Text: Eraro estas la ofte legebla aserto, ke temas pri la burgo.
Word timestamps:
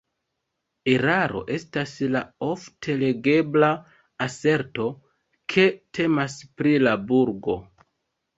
Eraro 0.91 1.41
estas 1.57 1.93
la 2.15 2.21
ofte 2.47 2.95
legebla 3.01 3.69
aserto, 4.27 4.87
ke 5.55 5.67
temas 6.01 6.41
pri 6.63 6.75
la 6.87 6.97
burgo. 7.13 7.61